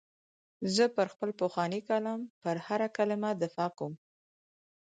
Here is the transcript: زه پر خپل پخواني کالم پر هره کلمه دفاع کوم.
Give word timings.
زه 0.75 0.83
پر 0.95 1.07
خپل 1.13 1.29
پخواني 1.41 1.79
کالم 1.87 2.19
پر 2.41 2.57
هره 2.67 2.87
کلمه 2.97 3.29
دفاع 3.43 3.69
کوم. 3.77 3.93